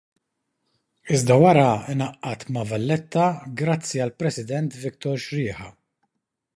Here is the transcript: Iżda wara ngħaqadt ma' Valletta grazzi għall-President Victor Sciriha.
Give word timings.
Iżda 1.17 1.37
wara 1.43 1.65
ngħaqadt 1.99 2.47
ma' 2.55 2.65
Valletta 2.71 3.29
grazzi 3.63 4.03
għall-President 4.07 4.83
Victor 4.87 5.23
Sciriha. 5.27 5.75